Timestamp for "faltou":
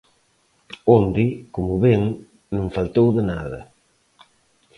2.75-3.07